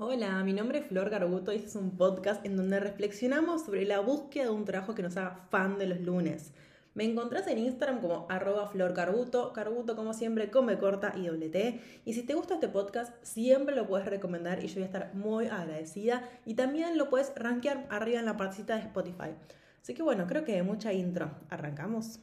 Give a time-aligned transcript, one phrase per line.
[0.00, 3.84] Hola, mi nombre es Flor Garbuto y este es un podcast en donde reflexionamos sobre
[3.84, 6.52] la búsqueda de un trabajo que nos haga fan de los lunes.
[6.94, 11.48] Me encontrás en Instagram como arroba Flor Carbuto, Carbuto como siempre come corta y doble
[11.48, 11.80] T.
[12.04, 15.14] Y si te gusta este podcast, siempre lo puedes recomendar y yo voy a estar
[15.16, 16.28] muy agradecida.
[16.46, 19.34] Y también lo puedes rankear arriba en la partecita de Spotify.
[19.82, 21.32] Así que bueno, creo que mucha intro.
[21.50, 22.20] ¿Arrancamos?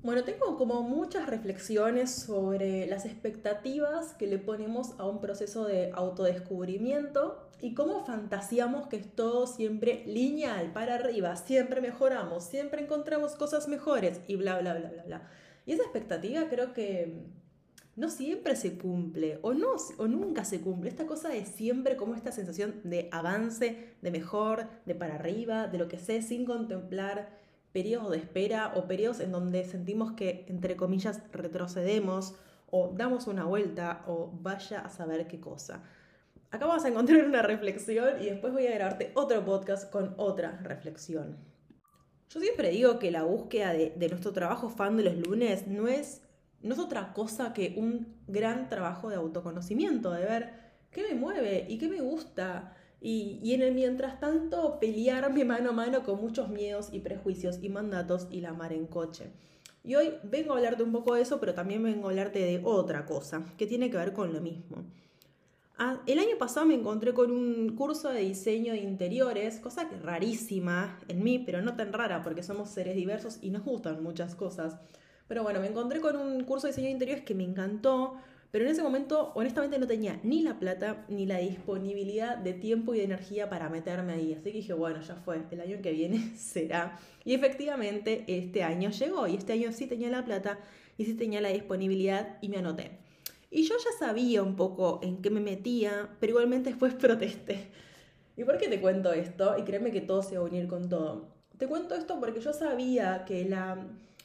[0.00, 5.90] Bueno, tengo como muchas reflexiones sobre las expectativas que le ponemos a un proceso de
[5.92, 13.34] autodescubrimiento y cómo fantaseamos que es todo siempre lineal, para arriba, siempre mejoramos, siempre encontramos
[13.34, 15.28] cosas mejores y bla, bla, bla, bla, bla.
[15.66, 17.26] Y esa expectativa creo que
[17.96, 20.90] no siempre se cumple o, no, o nunca se cumple.
[20.90, 25.78] Esta cosa de siempre como esta sensación de avance, de mejor, de para arriba, de
[25.78, 27.37] lo que sé sin contemplar
[27.72, 32.34] periodos de espera o periodos en donde sentimos que, entre comillas, retrocedemos
[32.70, 35.82] o damos una vuelta o vaya a saber qué cosa.
[36.50, 40.58] Acá vamos a encontrar una reflexión y después voy a grabarte otro podcast con otra
[40.62, 41.36] reflexión.
[42.30, 45.88] Yo siempre digo que la búsqueda de, de nuestro trabajo fan de los lunes no
[45.88, 46.22] es,
[46.62, 50.52] no es otra cosa que un gran trabajo de autoconocimiento, de ver
[50.90, 55.72] qué me mueve y qué me gusta y, en el mientras tanto pelearme mano a
[55.72, 59.30] mano con muchos miedos y prejuicios y mandatos y la mar en coche.
[59.84, 62.60] Y hoy vengo a hablarte un poco de eso, pero también vengo a hablarte de
[62.64, 64.84] otra cosa, que tiene que ver con lo mismo.
[65.80, 69.96] Ah, el año pasado me encontré con un curso de diseño de interiores, cosa que
[69.96, 74.34] rarísima en mí, pero no tan rara porque somos seres diversos y nos gustan muchas
[74.34, 74.76] cosas.
[75.28, 78.16] Pero bueno, me encontré con un curso de diseño de interiores que me encantó,
[78.50, 82.94] pero en ese momento, honestamente, no tenía ni la plata ni la disponibilidad de tiempo
[82.94, 84.32] y de energía para meterme ahí.
[84.32, 86.98] Así que dije, bueno, ya fue, el año que viene será.
[87.24, 90.58] Y efectivamente, este año llegó y este año sí tenía la plata
[90.96, 92.92] y sí tenía la disponibilidad y me anoté.
[93.50, 97.68] Y yo ya sabía un poco en qué me metía, pero igualmente después protesté.
[98.38, 99.56] ¿Y por qué te cuento esto?
[99.58, 101.28] Y créeme que todo se va a unir con todo.
[101.58, 103.76] Te cuento esto porque yo sabía que la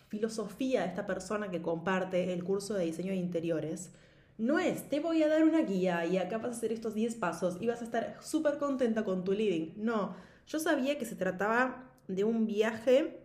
[0.07, 3.89] filosofía de esta persona que comparte el curso de diseño de interiores
[4.37, 7.15] no es, te voy a dar una guía y acá vas a hacer estos 10
[7.15, 9.73] pasos y vas a estar súper contenta con tu living.
[9.77, 10.15] No,
[10.47, 13.19] yo sabía que se trataba de un viaje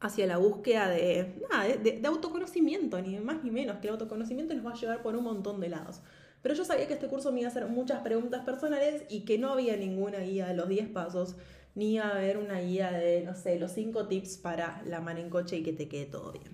[0.00, 4.64] hacia la búsqueda de, nada, de, autoconocimiento, ni más ni menos, que el autoconocimiento nos
[4.64, 6.00] va a llevar por un montón de lados.
[6.42, 9.36] Pero yo sabía que este curso me iba a hacer muchas preguntas personales y que
[9.36, 11.36] no había ninguna guía de los 10 pasos,
[11.74, 15.20] ni iba a haber una guía de, no sé, los 5 tips para la mano
[15.20, 16.50] en coche y que te quede todo bien.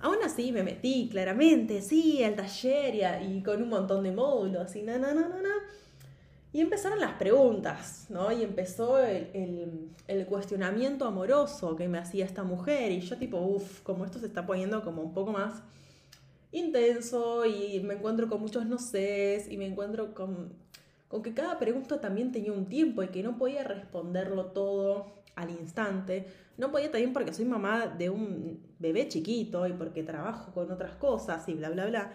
[0.00, 4.82] Aún así me metí claramente, sí, al taller y, con un montón de módulos y
[4.82, 5.54] na, na, na, na,
[6.52, 8.30] Y empezaron las preguntas, ¿no?
[8.30, 13.80] Y empezó el, el, cuestionamiento amoroso que me hacía esta mujer y yo tipo, uff,
[13.82, 15.62] como esto se está poniendo como un poco más
[16.52, 20.54] intenso y me encuentro con muchos no sé y me encuentro con,
[21.08, 25.50] con que cada pregunta también tenía un tiempo y que no podía responderlo todo al
[25.50, 26.26] instante.
[26.56, 30.96] No podía también porque soy mamá de un bebé chiquito y porque trabajo con otras
[30.96, 32.12] cosas y bla, bla, bla.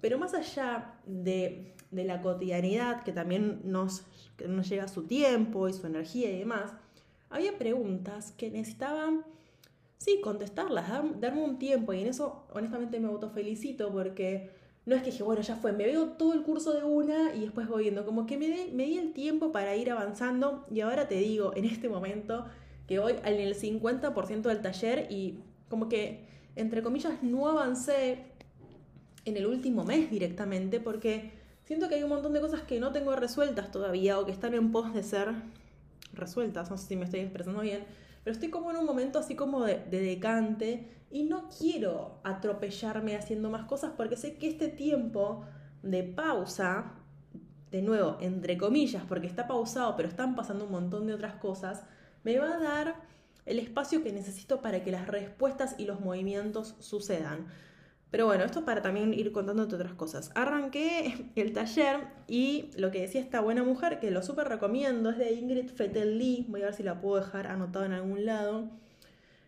[0.00, 4.04] Pero más allá de, la cotidianidad, que también nos,
[4.48, 6.72] nos llega su tiempo y su energía y demás,
[7.28, 9.24] había preguntas que necesitaban,
[9.98, 10.88] sí, contestarlas,
[11.20, 11.92] darme un tiempo.
[11.92, 14.50] Y en eso, honestamente, me autofelicito porque
[14.84, 17.40] no es que dije, bueno, ya fue, me veo todo el curso de una y
[17.40, 18.04] después voy viendo.
[18.04, 20.66] Como que me, di el tiempo para ir avanzando.
[20.70, 22.46] Y ahora te digo, en este momento,
[22.88, 25.38] que voy en el 50% del taller y
[25.68, 26.26] como que,
[26.56, 28.24] entre comillas, no avancé
[29.24, 31.30] en el último mes directamente porque
[31.64, 34.52] siento que hay un montón de cosas que no tengo resueltas todavía o que están
[34.54, 35.28] en pos de ser
[36.12, 37.84] resueltas, no sé si me estoy expresando bien,
[38.22, 43.16] pero estoy como en un momento así como de, de decante y no quiero atropellarme
[43.16, 45.44] haciendo más cosas porque sé que este tiempo
[45.82, 46.94] de pausa,
[47.70, 51.84] de nuevo, entre comillas, porque está pausado, pero están pasando un montón de otras cosas,
[52.22, 53.02] me va a dar
[53.44, 57.48] el espacio que necesito para que las respuestas y los movimientos sucedan.
[58.12, 60.30] Pero bueno, esto es para también ir contándote otras cosas.
[60.34, 65.18] Arranqué el taller y lo que decía esta buena mujer, que lo súper recomiendo, es
[65.18, 66.46] de Ingrid Fettel Lee.
[66.48, 68.68] Voy a ver si la puedo dejar anotado en algún lado.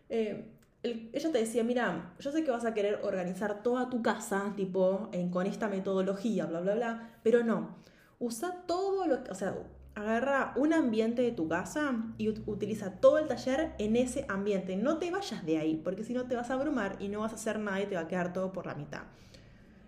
[0.09, 0.51] Eh,
[0.81, 5.11] ella te decía, mira, yo sé que vas a querer organizar toda tu casa, tipo,
[5.31, 7.75] con esta metodología, bla, bla, bla, pero no.
[8.19, 9.55] Usa todo lo que, o sea,
[9.95, 14.75] agarra un ambiente de tu casa y utiliza todo el taller en ese ambiente.
[14.75, 17.31] No te vayas de ahí, porque si no te vas a abrumar y no vas
[17.31, 19.03] a hacer nada y te va a quedar todo por la mitad.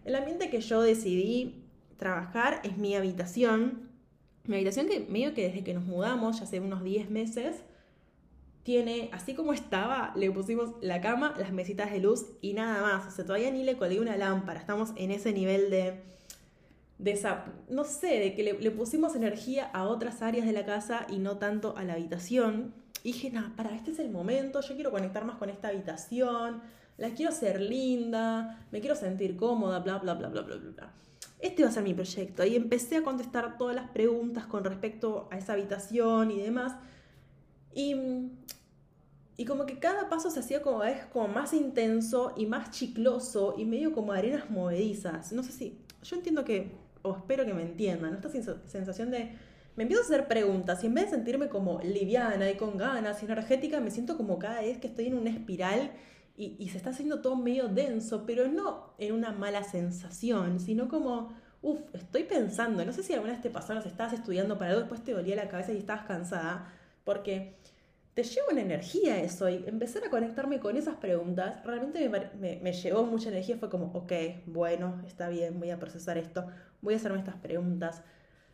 [0.06, 1.66] El ambiente que yo decidí
[1.98, 3.90] trabajar es mi habitación.
[4.46, 7.64] Mi habitación que medio que desde que nos mudamos, ya hace unos 10 meses,
[8.64, 13.08] tiene, así como estaba, le pusimos la cama, las mesitas de luz y nada más.
[13.08, 14.60] O sea, todavía ni le colgué una lámpara.
[14.60, 16.02] Estamos en ese nivel de
[17.00, 21.06] de esa, no sé, de que le, pusimos energía a otras áreas de la casa
[21.10, 22.74] y no tanto a la habitación.
[23.04, 26.62] Y dije, nada, para, este es el momento, yo quiero conectar más con esta habitación,
[26.98, 30.94] la quiero ser linda, me quiero sentir cómoda, bla, bla, bla, bla, bla, bla.
[31.40, 32.44] Este va a ser mi proyecto.
[32.44, 36.74] Y empecé a contestar todas las preguntas con respecto a esa habitación y demás.
[37.76, 37.96] Y,
[39.38, 43.54] y como que cada paso se hacía como, es como más intenso y más chicloso
[43.56, 45.32] y medio como arenas movedizas.
[45.32, 49.32] No sé si, yo entiendo que espero que me entiendan, esta sensación de,
[49.76, 53.22] me empiezo a hacer preguntas y en vez de sentirme como liviana y con ganas
[53.22, 55.92] y energética, me siento como cada vez que estoy en una espiral
[56.36, 61.34] y, se está haciendo todo medio denso, pero no en una mala sensación, sino como,
[61.64, 64.82] uff, estoy pensando, no sé si alguna vez te pasó, no estabas estudiando para algo,
[64.82, 66.72] después te dolía la cabeza y estabas cansada,
[67.04, 67.56] porque
[68.18, 72.60] te lleva una energía eso y empezar a conectarme con esas preguntas realmente me, me,
[72.64, 73.58] me, llevó mucha energía.
[73.60, 74.12] Fue como, ok,
[74.48, 76.48] bueno, está bien, voy a procesar esto,
[76.82, 78.02] voy a hacerme estas preguntas.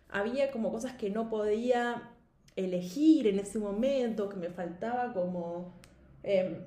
[0.09, 2.11] Había como cosas que no podía
[2.57, 5.71] elegir en ese momento, que me faltaba como
[6.23, 6.65] em,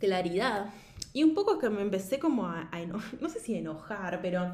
[0.00, 0.66] claridad.
[1.12, 2.86] Y un poco que me empecé como a, a
[3.20, 4.52] no sé si enojar, pero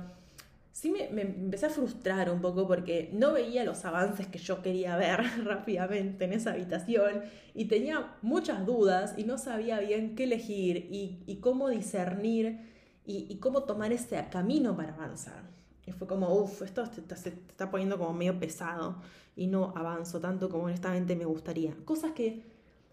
[0.77, 4.95] sí me, empecé a frustrar un poco porque no veía los avances que yo quería
[4.99, 7.23] ver rápidamente en esa habitación
[7.55, 12.61] y tenía muchas dudas y no sabía bien qué elegir y, cómo discernir
[13.07, 15.45] y, cómo tomar ese camino para avanzar.
[15.87, 18.97] Y fue como, uff, esto se está poniendo como medio pesado
[19.35, 21.75] y no avanzo tanto como honestamente me gustaría.
[21.87, 22.43] Cosas que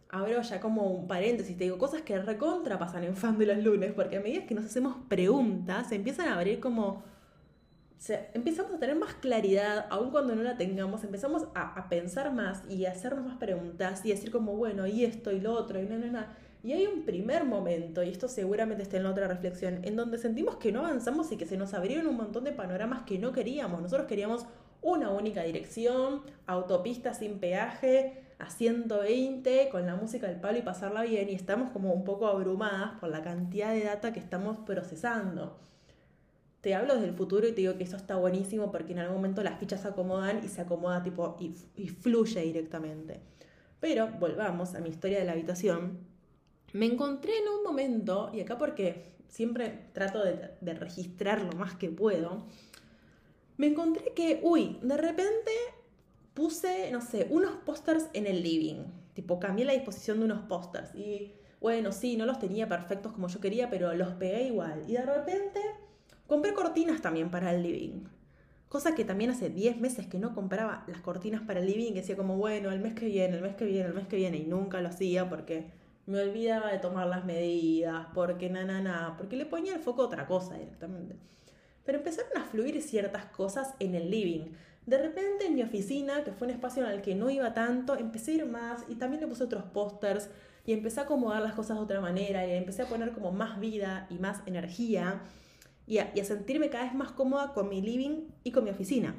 [0.08, 3.58] abro ya como un paréntesis, te digo, cosas que recontra pasan en fan de los
[3.58, 7.12] lunes, porque a medida que nos hacemos preguntas, se empiezan a abrir como
[8.10, 12.86] empezamos a tener más claridad, aun cuando no la tengamos, empezamos a, pensar más y
[12.86, 16.08] hacernos más preguntas y decir como, bueno, y esto y lo otro, y no, no,
[16.08, 16.26] no.
[16.64, 20.18] Y hay un primer momento, y esto seguramente está en la otra reflexión, en donde
[20.18, 23.32] sentimos que no avanzamos y que se nos abrieron un montón de panoramas que no
[23.32, 23.82] queríamos.
[23.82, 24.46] Nosotros queríamos
[24.82, 31.04] una única dirección, autopista sin peaje, a 120, con la música del palo y pasarla
[31.04, 35.58] bien, y estamos como un poco abrumadas por la cantidad de data que estamos procesando
[36.64, 39.18] te hablo desde el futuro y te digo que eso está buenísimo porque en algún
[39.18, 43.20] momento las fichas se acomodan y se acomoda tipo y, fluye directamente.
[43.82, 46.00] Pero volvamos a mi historia de la habitación.
[46.72, 51.76] Me encontré en un momento, y acá porque siempre trato de, de registrar lo más
[51.76, 52.48] que puedo,
[53.58, 55.52] me encontré que, uy, de repente
[56.34, 58.86] puse, no sé, unos pósters en el living.
[59.14, 60.96] Tipo, cambié la disposición de unos pósters.
[60.96, 64.86] Y bueno, sí, no los tenía perfectos como yo quería, pero los pegué igual.
[64.88, 65.60] Y de repente
[66.34, 68.06] Compré cortinas también para el living.
[68.68, 72.02] Cosa que también hace 10 meses que no compraba las cortinas para el living, que
[72.02, 74.38] decía como, bueno, el mes que viene, el mes que viene, el mes que viene,
[74.38, 75.70] y nunca lo hacía porque
[76.08, 80.02] me olvidaba de tomar las medidas, porque na, na, na, porque le ponía el foco
[80.02, 81.18] a otra cosa directamente.
[81.86, 84.54] Pero empezaron a fluir ciertas cosas en el living.
[84.88, 87.96] De repente en mi oficina, que fue un espacio en el que no iba tanto,
[87.96, 90.32] empecé a ir más y también le puse otros pósters
[90.66, 93.60] y empecé a acomodar las cosas de otra manera y empecé a poner como más
[93.60, 95.22] vida y más energía
[95.86, 99.16] y a, sentirme cada vez más cómoda con mi living y con mi oficina.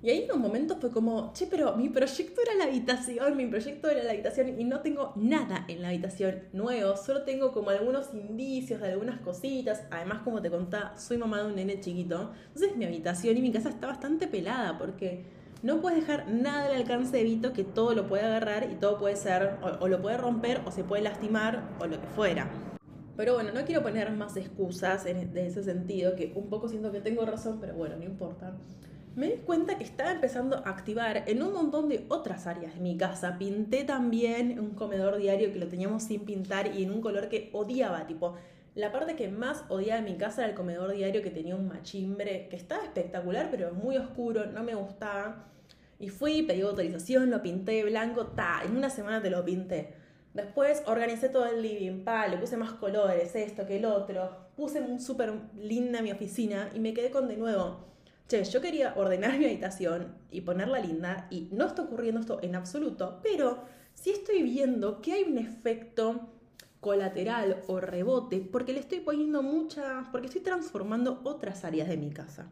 [0.00, 3.46] Y ahí en un momento fue como, che, pero mi proyecto era la habitación, mi
[3.46, 7.70] proyecto era la habitación y no tengo nada en la habitación nuevo, solo tengo como
[7.70, 9.82] algunos indicios de algunas cositas.
[9.90, 12.30] Además, como te contaba, soy mamá de un nene chiquito.
[12.46, 15.24] Entonces mi habitación y mi casa está bastante pelada porque
[15.64, 18.98] no puedes dejar nada al alcance de Vito que todo lo puede agarrar y todo
[18.98, 22.48] puede ser, o lo puede romper o se puede lastimar o lo que fuera.
[23.18, 27.00] Pero bueno, no quiero poner más excusas en ese sentido, que un poco siento que
[27.00, 28.54] tengo razón, pero bueno, no importa.
[29.16, 32.80] Me di cuenta que estaba empezando a activar en un montón de otras áreas de
[32.80, 33.36] mi casa.
[33.36, 37.50] Pinté también un comedor diario que lo teníamos sin pintar y en un color que
[37.52, 38.36] odiaba, tipo,
[38.76, 41.66] la parte que más odiaba de mi casa era el comedor diario que tenía un
[41.66, 45.48] machimbre, que estaba espectacular, pero muy oscuro, no me gustaba.
[45.98, 49.92] Y fui, pedí autorización, lo pinté blanco, ta, en una semana te lo pinté.
[50.38, 54.30] Después organicé todo el living, pa, le puse más colores, esto que el otro.
[54.54, 57.88] Puse súper linda mi oficina y me quedé con de nuevo.
[58.28, 62.54] Che, yo quería ordenar mi habitación y ponerla linda y no está ocurriendo esto en
[62.54, 63.64] absoluto, pero
[63.94, 66.28] sí estoy viendo que hay un efecto
[66.78, 72.10] colateral o rebote porque le estoy poniendo mucha, porque estoy transformando otras áreas de mi
[72.10, 72.48] casa.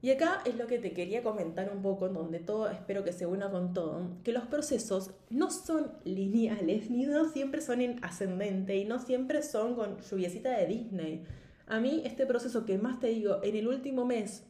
[0.00, 3.26] Y acá es lo que te quería comentar un poco, donde todo espero que se
[3.26, 8.76] una con todo, que los procesos no son lineales, ni no siempre son en ascendente
[8.76, 11.24] y no siempre son con lluviecita de Disney.
[11.66, 14.44] A mí este proceso que más te digo, en el último mes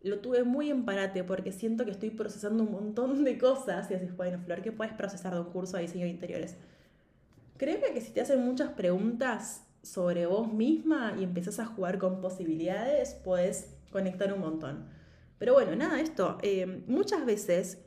[0.00, 3.94] lo tuve muy en parate porque siento que estoy procesando un montón de cosas y
[3.94, 6.56] así, bueno, Flor, ¿qué puedes procesar de un curso de diseño de interiores?
[7.58, 12.20] Créeme que si te hacen muchas preguntas sobre vos misma y empezás a jugar con
[12.20, 14.86] posibilidades, puedes conectar un montón.
[15.38, 17.78] Pero bueno, nada, esto, eh, muchas veces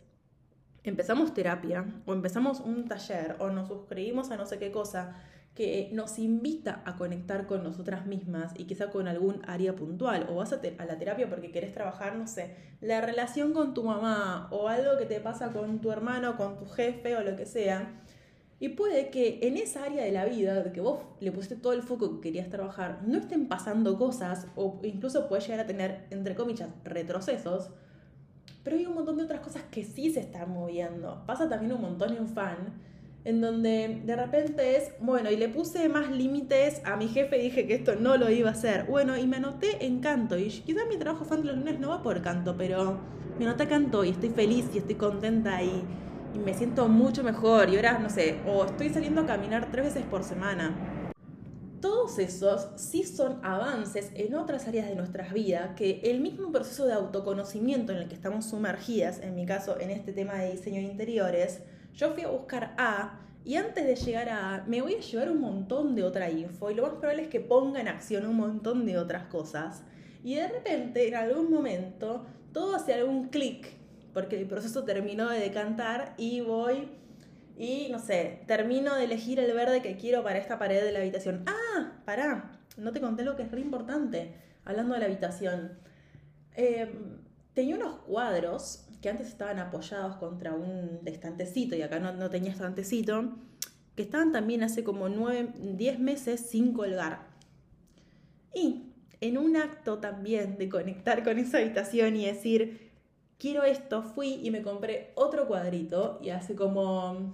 [0.84, 5.16] empezamos terapia o empezamos un taller o nos suscribimos a no sé qué cosa
[5.54, 10.28] que nos invita a conectar con nosotras mismas y quizá con algún área puntual.
[10.30, 13.84] O vas a, a, la terapia porque querés trabajar, no sé, la relación con tu
[13.84, 17.46] mamá o algo que te pasa con tu hermano, con tu jefe o lo que
[17.46, 18.02] sea.
[18.62, 21.74] Y puede que en esa área de la vida, de que vos le pusiste todo
[21.74, 26.06] el foco que querías trabajar, no estén pasando cosas o incluso puedes llegar a tener,
[26.12, 27.72] entre comillas, retrocesos.
[28.64, 31.24] Pero hay un montón de otras cosas que sí se están moviendo.
[31.26, 32.80] Pasa también un montón en fan
[33.26, 37.42] en donde de repente es, bueno, y le puse más límites a mi jefe y
[37.46, 38.86] dije que esto no lo iba a hacer.
[38.86, 41.90] Bueno, y me anoté en canto, y quizás mi trabajo fan de los lunes no
[41.90, 43.00] va por canto, pero
[43.40, 45.84] me anoté canto y estoy feliz y estoy contenta y,
[46.34, 47.70] y me siento mucho mejor.
[47.70, 50.76] Y ahora, no sé, o estoy saliendo a caminar tres veces por semana.
[51.82, 56.86] Todos esos sí son avances en otras áreas de nuestras vidas que el mismo proceso
[56.86, 60.76] de autoconocimiento en el que estamos sumergidas, en mi caso en este tema de diseño
[60.76, 61.64] de interiores,
[61.96, 65.32] yo fui a buscar A y antes de llegar a A me voy a llevar
[65.32, 68.36] un montón de otra info y lo más probable es que ponga en acción un
[68.36, 69.82] montón de otras cosas.
[70.24, 73.81] Y de repente, en algún momento, todo hace algún clic,
[74.14, 76.90] porque el proceso terminó de decantar y voy
[77.58, 81.00] y, no sé, termino de elegir el verde que quiero para esta pared de la
[81.00, 81.44] habitación.
[81.48, 84.34] Ah, pará, no te conté lo que es re importante,
[84.66, 85.74] hablando de la habitación.
[86.56, 86.92] Eh,
[87.54, 93.36] tenía unos cuadros que antes estaban apoyados contra un estantecito y acá no, tenía estantecito,
[93.96, 97.28] que estaban también hace como 9, 10 meses sin colgar.
[98.54, 102.91] Y en un acto también de conectar con esa habitación y decir,
[103.42, 107.34] quiero esto, fui y me compré otro cuadrito y hace como,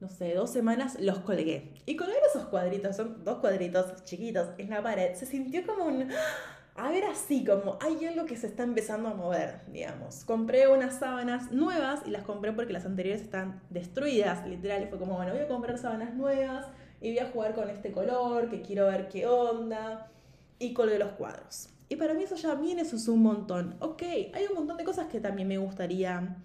[0.00, 1.74] no sé, dos semanas los colgué.
[1.84, 6.08] Y colgar esos cuadritos, son dos cuadritos chiquitos en la pared, se sintió como un
[6.74, 10.24] a ver así, como hay algo que se está empezando a mover, digamos.
[10.24, 14.84] Compré unas sábanas nuevas y las compré porque las anteriores están destruidas, literal.
[14.84, 16.66] Y fue como, bueno, voy a comprar sábanas nuevas
[17.02, 20.10] y voy a jugar con este color, que quiero ver qué onda.
[20.60, 21.70] Y colgué los cuadros.
[21.88, 23.74] Y para mí eso ya viene, eso es un montón.
[23.80, 26.36] Ok, hay un montón de cosas que también me gustaría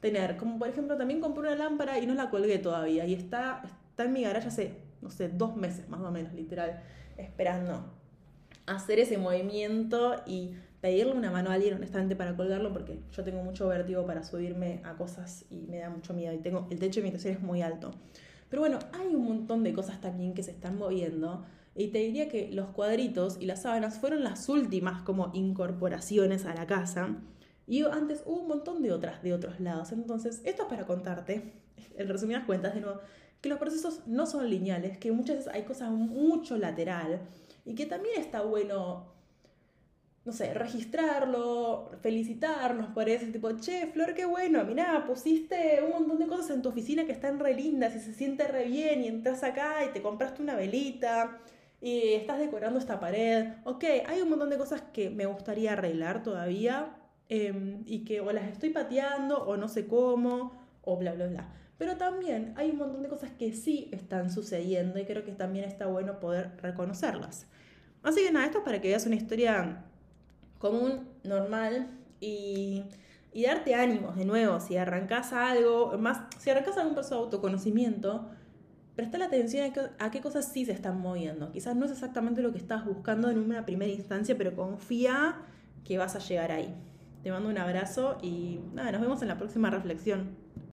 [0.00, 0.36] tener.
[0.36, 3.04] Como por ejemplo, también compré una lámpara y no la colgué todavía.
[3.04, 6.80] Y está, está en mi garaje hace, no sé, dos meses más o menos, literal,
[7.16, 7.84] esperando
[8.66, 13.42] hacer ese movimiento y pedirle una mano a alguien honestamente para colgarlo porque yo tengo
[13.42, 17.00] mucho vértigo para subirme a cosas y me da mucho miedo y tengo el techo
[17.00, 17.92] de mi habitación es muy alto.
[18.50, 22.28] Pero bueno, hay un montón de cosas también que se están moviendo y te diría
[22.28, 27.16] que los cuadritos y las sábanas fueron las últimas como incorporaciones a la casa.
[27.66, 29.92] Y antes hubo un montón de otras de otros lados.
[29.92, 31.52] Entonces, esto es para contarte,
[31.96, 33.00] en resumidas cuentas, de nuevo,
[33.40, 37.20] que los procesos no son lineales, que muchas veces hay cosas mucho lateral
[37.64, 39.06] y que también está bueno,
[40.24, 46.18] no sé, registrarlo, felicitarnos por ese tipo, che, Flor, qué bueno, mirá, pusiste un montón
[46.18, 49.08] de cosas en tu oficina que están re lindas y se siente re bien y
[49.08, 51.40] entras acá y te compraste una velita
[51.82, 53.54] y estás decorando esta pared.
[53.64, 56.96] Ok, hay un montón de cosas que me gustaría arreglar todavía
[57.28, 61.48] em, y que o las estoy pateando o no sé cómo o bla, bla, bla.
[61.78, 65.64] Pero también hay un montón de cosas que sí están sucediendo y creo que también
[65.64, 67.48] está bueno poder reconocerlas.
[68.04, 69.84] Así que nada, esto es para que veas una historia
[70.58, 72.84] común, normal y,
[73.34, 74.60] darte ánimos de nuevo.
[74.60, 78.30] Si arrancas algo, más, si arrancas algún proceso de autoconocimiento,
[78.96, 81.50] presta la atención a, a qué cosas sí se están moviendo.
[81.52, 85.36] Quizás no es exactamente lo que estás buscando en una primera instancia, pero confía
[85.84, 86.74] que vas a llegar ahí.
[87.22, 90.41] Te mando un abrazo y nada, nos vemos en la próxima reflexión.